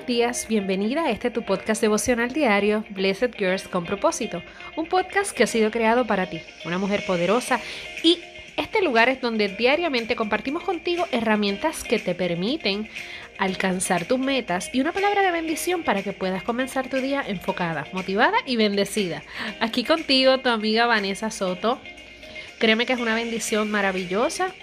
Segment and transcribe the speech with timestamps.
[0.00, 4.42] buenos días, bienvenida a este tu podcast devocional diario, Blessed Girls con propósito,
[4.76, 7.60] un podcast que ha sido creado para ti, una mujer poderosa
[8.02, 8.18] y
[8.56, 12.88] este lugar es donde diariamente compartimos contigo herramientas que te permiten
[13.36, 17.86] alcanzar tus metas y una palabra de bendición para que puedas comenzar tu día enfocada,
[17.92, 19.22] motivada y bendecida.
[19.60, 21.78] Aquí contigo tu amiga Vanessa Soto.
[22.58, 24.54] Créeme que es una bendición maravillosa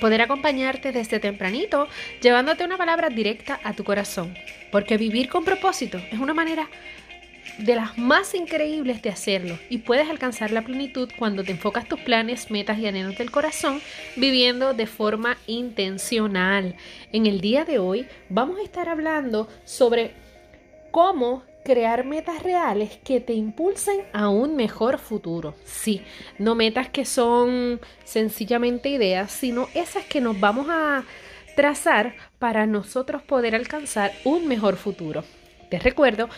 [0.00, 1.88] poder acompañarte desde tempranito,
[2.20, 4.34] llevándote una palabra directa a tu corazón.
[4.72, 6.68] Porque vivir con propósito es una manera
[7.58, 12.00] de las más increíbles de hacerlo y puedes alcanzar la plenitud cuando te enfocas tus
[12.00, 13.80] planes, metas y anhelos del corazón
[14.16, 16.76] viviendo de forma intencional.
[17.12, 20.12] En el día de hoy vamos a estar hablando sobre
[20.90, 25.54] cómo crear metas reales que te impulsen a un mejor futuro.
[25.64, 26.02] Sí,
[26.36, 31.04] no metas que son sencillamente ideas, sino esas que nos vamos a
[31.54, 35.22] trazar para nosotros poder alcanzar un mejor futuro.
[35.70, 36.28] Te recuerdo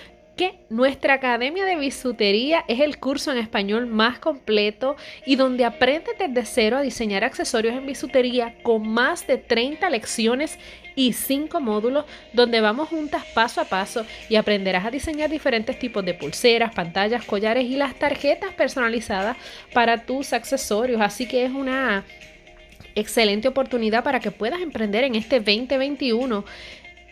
[0.71, 6.45] nuestra Academia de Bisutería es el curso en español más completo y donde aprendes desde
[6.45, 10.59] cero a diseñar accesorios en bisutería con más de 30 lecciones
[10.95, 16.05] y 5 módulos donde vamos juntas paso a paso y aprenderás a diseñar diferentes tipos
[16.05, 19.37] de pulseras, pantallas, collares y las tarjetas personalizadas
[19.73, 21.01] para tus accesorios.
[21.01, 22.05] Así que es una
[22.95, 26.45] excelente oportunidad para que puedas emprender en este 2021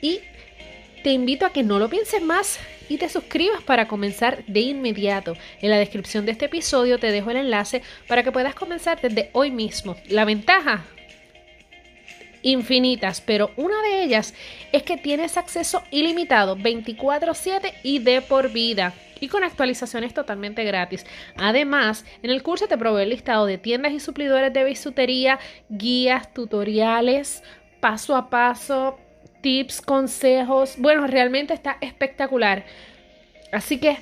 [0.03, 0.21] y
[1.03, 5.35] te invito a que no lo pienses más y te suscribas para comenzar de inmediato.
[5.61, 9.31] En la descripción de este episodio te dejo el enlace para que puedas comenzar desde
[9.33, 9.97] hoy mismo.
[10.09, 10.85] La ventaja,
[12.43, 14.35] infinitas, pero una de ellas
[14.73, 21.05] es que tienes acceso ilimitado 24/7 y de por vida y con actualizaciones totalmente gratis.
[21.37, 26.33] Además, en el curso te provee el listado de tiendas y suplidores de bisutería, guías,
[26.33, 27.43] tutoriales,
[27.81, 28.99] paso a paso,
[29.41, 30.75] tips, consejos.
[30.79, 32.65] Bueno, realmente está espectacular.
[33.53, 33.99] Así que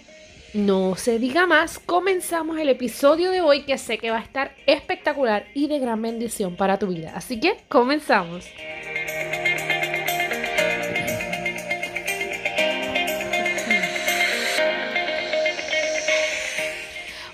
[0.55, 4.55] no se diga más, comenzamos el episodio de hoy que sé que va a estar
[4.67, 7.13] espectacular y de gran bendición para tu vida.
[7.15, 8.47] Así que comenzamos.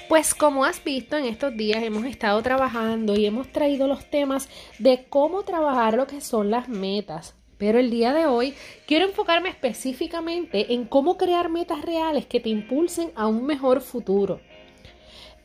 [0.09, 4.49] Pues como has visto en estos días hemos estado trabajando y hemos traído los temas
[4.79, 8.53] de cómo trabajar lo que son las metas, pero el día de hoy
[8.85, 14.39] quiero enfocarme específicamente en cómo crear metas reales que te impulsen a un mejor futuro.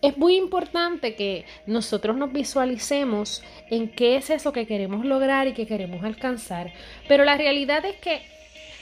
[0.01, 5.53] Es muy importante que nosotros nos visualicemos en qué es eso que queremos lograr y
[5.53, 6.73] que queremos alcanzar.
[7.07, 8.21] Pero la realidad es que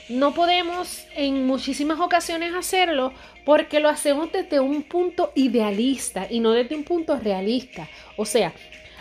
[0.09, 3.13] no podemos en muchísimas ocasiones hacerlo
[3.45, 7.87] porque lo hacemos desde un punto idealista y no desde un punto realista.
[8.15, 8.51] O sea,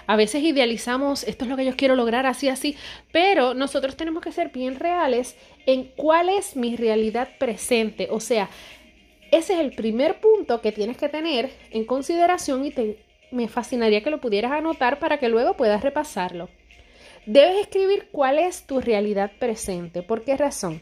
[0.07, 2.77] a veces idealizamos, esto es lo que yo quiero lograr, así, así,
[3.13, 5.37] pero nosotros tenemos que ser bien reales
[5.67, 8.09] en cuál es mi realidad presente.
[8.11, 8.49] O sea,
[9.33, 12.99] ese es el primer punto que tienes que tener en consideración y te,
[13.31, 16.49] me fascinaría que lo pudieras anotar para que luego puedas repasarlo.
[17.27, 20.03] Debes escribir cuál es tu realidad presente.
[20.03, 20.81] ¿Por qué razón?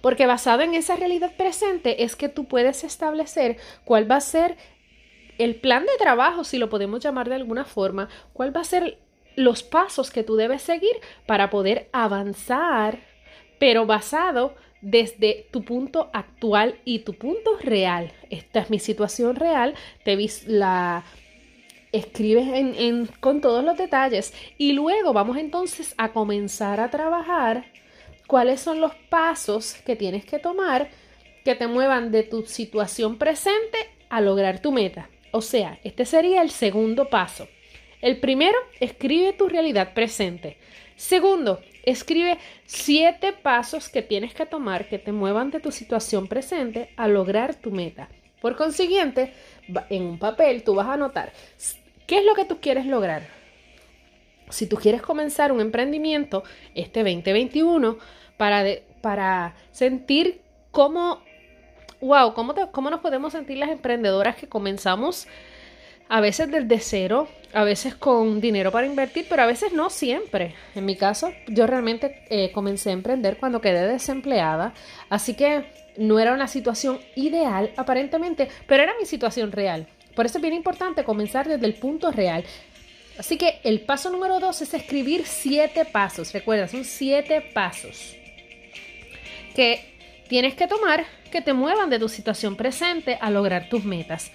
[0.00, 4.56] Porque basado en esa realidad presente es que tú puedes establecer cuál va a ser
[5.38, 8.98] el plan de trabajo, si lo podemos llamar de alguna forma, cuál va a ser
[9.36, 13.00] los pasos que tú debes seguir para poder avanzar,
[13.58, 18.12] pero basado desde tu punto actual y tu punto real.
[18.30, 21.04] Esta es mi situación real, te la
[21.92, 27.64] escribes con todos los detalles y luego vamos entonces a comenzar a trabajar
[28.26, 30.88] cuáles son los pasos que tienes que tomar
[31.44, 35.08] que te muevan de tu situación presente a lograr tu meta.
[35.36, 37.46] O sea, este sería el segundo paso.
[38.00, 40.56] El primero, escribe tu realidad presente.
[40.96, 46.88] Segundo, escribe siete pasos que tienes que tomar que te muevan de tu situación presente
[46.96, 48.08] a lograr tu meta.
[48.40, 49.34] Por consiguiente,
[49.90, 51.34] en un papel tú vas a anotar
[52.06, 53.28] qué es lo que tú quieres lograr.
[54.48, 56.44] Si tú quieres comenzar un emprendimiento
[56.74, 57.98] este 2021
[58.38, 58.64] para,
[59.02, 60.40] para sentir
[60.70, 61.25] cómo
[62.00, 65.26] wow, ¿cómo, ¿cómo nos podemos sentir las emprendedoras que comenzamos
[66.08, 70.54] a veces desde cero, a veces con dinero para invertir, pero a veces no siempre.
[70.74, 74.72] En mi caso, yo realmente eh, comencé a emprender cuando quedé desempleada,
[75.10, 75.64] así que
[75.96, 79.86] no era una situación ideal aparentemente, pero era mi situación real.
[80.14, 82.44] Por eso es bien importante comenzar desde el punto real.
[83.18, 86.32] Así que el paso número dos es escribir siete pasos.
[86.32, 88.14] Recuerda, son siete pasos
[89.54, 89.96] que
[90.28, 91.06] tienes que tomar
[91.36, 94.32] que te muevan de tu situación presente a lograr tus metas.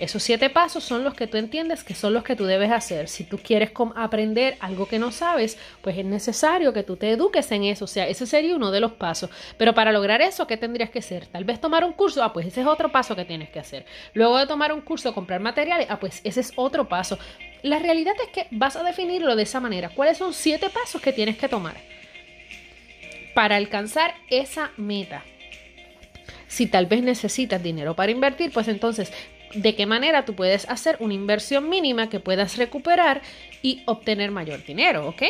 [0.00, 3.06] Esos siete pasos son los que tú entiendes que son los que tú debes hacer.
[3.06, 7.52] Si tú quieres aprender algo que no sabes, pues es necesario que tú te eduques
[7.52, 7.84] en eso.
[7.84, 9.30] O sea, ese sería uno de los pasos.
[9.58, 11.28] Pero para lograr eso, ¿qué tendrías que hacer?
[11.28, 12.20] Tal vez tomar un curso.
[12.24, 13.86] Ah, pues ese es otro paso que tienes que hacer.
[14.12, 15.86] Luego de tomar un curso, comprar materiales.
[15.88, 17.16] Ah, pues ese es otro paso.
[17.62, 19.90] La realidad es que vas a definirlo de esa manera.
[19.90, 21.76] ¿Cuáles son siete pasos que tienes que tomar
[23.36, 25.22] para alcanzar esa meta?
[26.50, 29.12] Si tal vez necesitas dinero para invertir, pues entonces
[29.54, 33.22] de qué manera tú puedes hacer una inversión mínima que puedas recuperar
[33.62, 35.22] y obtener mayor dinero, ¿ok?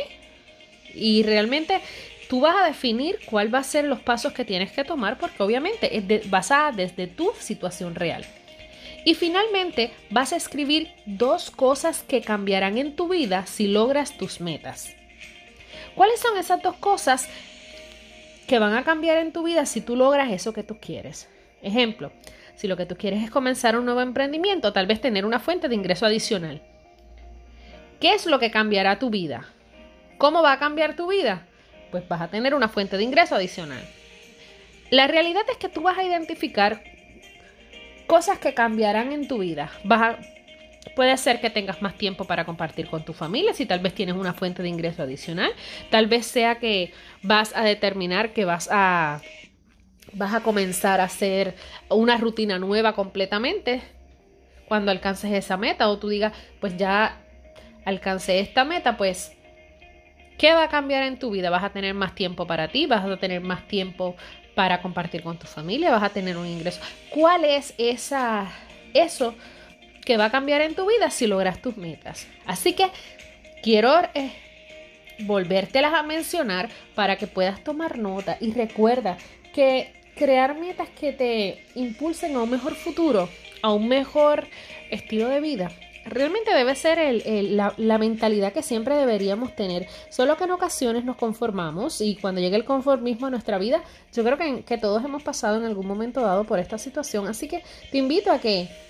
[0.94, 1.82] Y realmente
[2.30, 5.42] tú vas a definir cuál va a ser los pasos que tienes que tomar porque
[5.42, 8.24] obviamente es basada desde tu situación real.
[9.04, 14.40] Y finalmente vas a escribir dos cosas que cambiarán en tu vida si logras tus
[14.40, 14.94] metas.
[15.94, 17.28] ¿Cuáles son esas dos cosas
[18.50, 21.28] que van a cambiar en tu vida si tú logras eso que tú quieres?
[21.62, 22.10] Ejemplo,
[22.56, 25.68] si lo que tú quieres es comenzar un nuevo emprendimiento, tal vez tener una fuente
[25.68, 26.60] de ingreso adicional.
[28.00, 29.46] ¿Qué es lo que cambiará tu vida?
[30.18, 31.46] ¿Cómo va a cambiar tu vida?
[31.92, 33.84] Pues vas a tener una fuente de ingreso adicional.
[34.90, 36.82] La realidad es que tú vas a identificar
[38.08, 39.70] cosas que cambiarán en tu vida.
[39.84, 40.16] Vas
[40.94, 44.14] puede ser que tengas más tiempo para compartir con tu familia, si tal vez tienes
[44.14, 45.52] una fuente de ingreso adicional.
[45.90, 46.92] Tal vez sea que
[47.22, 49.20] vas a determinar que vas a
[50.12, 51.54] vas a comenzar a hacer
[51.88, 53.80] una rutina nueva completamente
[54.66, 57.20] cuando alcances esa meta o tú digas, pues ya
[57.84, 59.32] alcancé esta meta, pues
[60.38, 61.50] ¿qué va a cambiar en tu vida?
[61.50, 64.16] Vas a tener más tiempo para ti, vas a tener más tiempo
[64.54, 66.80] para compartir con tu familia, vas a tener un ingreso.
[67.10, 68.48] ¿Cuál es esa
[68.94, 69.34] eso
[70.10, 72.26] que va a cambiar en tu vida si logras tus metas?
[72.44, 72.88] Así que
[73.62, 74.32] quiero eh,
[75.20, 79.18] volvértelas a mencionar para que puedas tomar nota y recuerda
[79.54, 83.28] que crear metas que te impulsen a un mejor futuro,
[83.62, 84.48] a un mejor
[84.90, 85.70] estilo de vida,
[86.06, 86.98] realmente debe ser
[87.78, 89.86] la, mentalidad que siempre deberíamos tener.
[90.08, 93.80] Solo que en ocasiones nos conformamos y cuando llega el conformismo a nuestra vida,
[94.12, 97.28] yo creo que, que todos hemos pasado en algún momento dado por esta situación.
[97.28, 97.62] Así que
[97.92, 98.89] te invito a que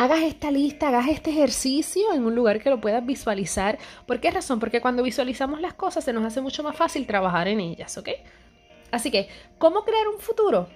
[0.00, 3.78] hagas esta lista, hagas este ejercicio en un lugar que lo puedas visualizar.
[4.06, 4.58] ¿Por qué razón?
[4.58, 8.08] Porque cuando visualizamos las cosas se nos hace mucho más fácil trabajar en ellas, ¿ok?
[8.90, 10.68] Así que, ¿cómo crear un futuro?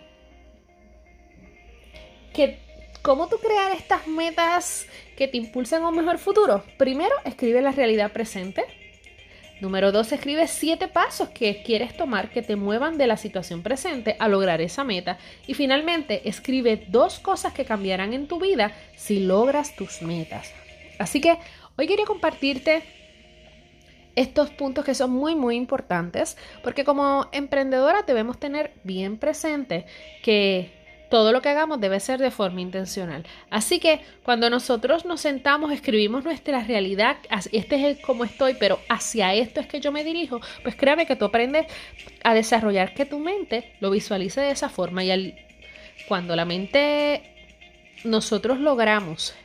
[3.01, 4.87] ¿Cómo tú crear estas metas
[5.17, 6.63] que te impulsen a un mejor futuro?
[6.77, 8.84] Primero, escribe la realidad presente.
[9.65, 14.15] Número dos, escribe siete pasos que quieres tomar que te muevan de la situación presente
[14.19, 15.17] a lograr esa meta.
[15.47, 20.53] Y finalmente, escribe dos cosas que cambiarán en tu vida si logras tus metas.
[20.99, 21.39] Así que
[21.79, 22.83] hoy quería compartirte
[24.17, 29.87] estos puntos que son muy muy importantes porque como emprendedora debemos tener bien presente
[30.23, 30.84] que
[31.15, 33.25] todo lo que hagamos debe ser de forma intencional.
[33.49, 37.19] Así que cuando nosotros nos sentamos, escribimos nuestra realidad,
[37.53, 41.07] este es el cómo estoy, pero hacia esto es que yo me dirijo, pues créame
[41.07, 41.67] que tú aprendes
[42.25, 45.37] a desarrollar que tu mente lo visualice de esa forma y al,
[46.09, 47.23] cuando la mente
[48.03, 49.37] nosotros logramos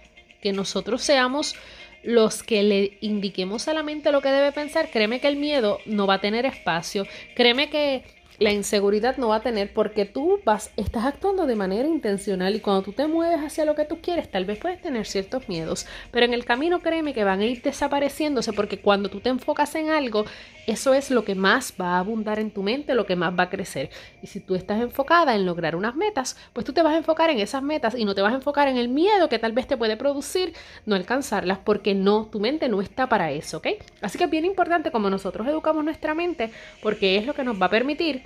[0.41, 1.53] que nosotros seamos
[2.01, 5.77] los que le indiquemos a la mente lo que debe pensar, créeme que el miedo
[5.85, 7.05] no va a tener espacio,
[7.35, 11.87] créeme que la inseguridad no va a tener porque tú vas, estás actuando de manera
[11.87, 15.05] intencional y cuando tú te mueves hacia lo que tú quieres, tal vez puedes tener
[15.05, 19.19] ciertos miedos, pero en el camino créeme que van a ir desapareciéndose porque cuando tú
[19.19, 20.25] te enfocas en algo,
[20.67, 23.43] eso es lo que más va a abundar en tu mente, lo que más va
[23.43, 23.89] a crecer.
[24.21, 27.31] Y si tú estás enfocada en lograr unas metas, pues tú te vas a enfocar
[27.31, 29.67] en esas metas y no te vas a enfocar en el miedo que tal vez
[29.67, 30.53] te puede producir
[30.85, 33.67] no alcanzarlas porque no, tu mente no está para eso, ¿ok?
[34.01, 36.51] Así que es bien importante como nosotros educamos nuestra mente
[36.83, 38.21] porque es lo que nos va a permitir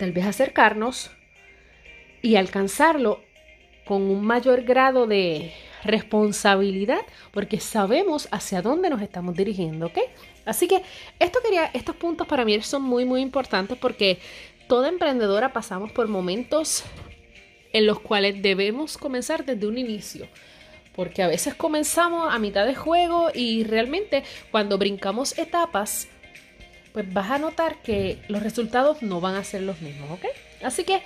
[0.00, 1.10] tal vez acercarnos
[2.22, 3.20] y alcanzarlo
[3.84, 5.52] con un mayor grado de
[5.84, 7.02] responsabilidad
[7.32, 9.98] porque sabemos hacia dónde nos estamos dirigiendo, ¿ok?
[10.46, 10.82] Así que
[11.18, 14.18] esto quería, estos puntos para mí son muy muy importantes porque
[14.68, 16.82] toda emprendedora pasamos por momentos
[17.74, 20.26] en los cuales debemos comenzar desde un inicio.
[20.96, 26.08] Porque a veces comenzamos a mitad de juego y realmente cuando brincamos etapas
[26.92, 30.26] pues vas a notar que los resultados no van a ser los mismos, ¿ok?
[30.62, 31.02] Así que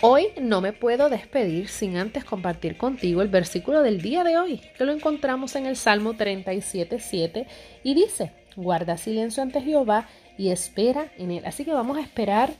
[0.00, 4.60] hoy no me puedo despedir sin antes compartir contigo el versículo del día de hoy,
[4.76, 7.46] que lo encontramos en el Salmo 37.7
[7.82, 11.44] y dice, guarda silencio ante Jehová y espera en él.
[11.46, 12.50] Así que vamos a esperar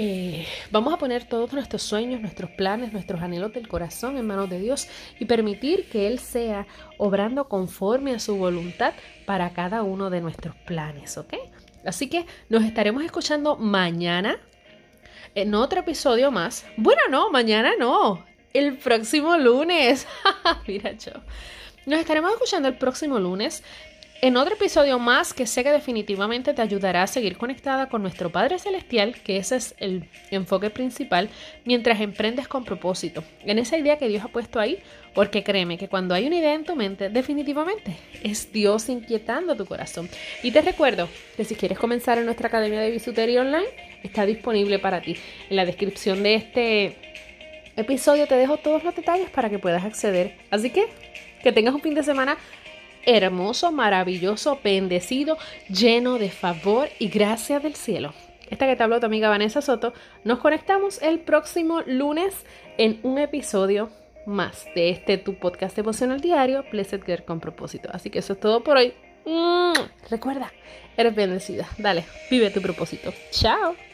[0.00, 4.48] eh, vamos a poner todos nuestros sueños, nuestros planes, nuestros anhelos del corazón en manos
[4.48, 4.86] de Dios
[5.18, 8.94] y permitir que Él sea obrando conforme a su voluntad
[9.26, 11.34] para cada uno de nuestros planes, ¿ok?
[11.84, 14.38] Así que nos estaremos escuchando mañana
[15.34, 16.64] en otro episodio más.
[16.76, 18.24] Bueno, no, mañana no.
[18.54, 20.06] el próximo lunes.
[20.68, 21.10] Mira, yo.
[21.86, 23.64] Nos estaremos escuchando el próximo lunes
[24.20, 28.30] en otro episodio más que sé que definitivamente te ayudará a seguir conectada con nuestro
[28.30, 31.28] Padre Celestial, que ese es el enfoque principal,
[31.64, 34.80] mientras emprendes con propósito, en esa idea que Dios ha puesto ahí,
[35.14, 39.66] porque créeme que cuando hay una idea en tu mente, definitivamente es Dios inquietando tu
[39.66, 40.08] corazón.
[40.42, 43.68] Y te recuerdo que si quieres comenzar en nuestra Academia de Bisutería Online,
[44.02, 45.16] está disponible para ti.
[45.48, 46.96] En la descripción de este
[47.76, 50.36] episodio te dejo todos los detalles para que puedas acceder.
[50.50, 50.86] Así que
[51.42, 52.36] que tengas un fin de semana
[53.04, 55.38] hermoso, maravilloso, bendecido,
[55.68, 58.12] lleno de favor y gracia del cielo.
[58.50, 59.92] Esta que te habló tu amiga Vanessa Soto.
[60.24, 62.34] Nos conectamos el próximo lunes
[62.78, 63.90] en un episodio
[64.26, 67.88] más de este tu podcast devocional diario, Blessed Girl con propósito.
[67.92, 68.94] Así que eso es todo por hoy.
[70.10, 70.52] Recuerda,
[70.96, 71.68] eres bendecida.
[71.78, 73.12] Dale, vive tu propósito.
[73.30, 73.87] Chao.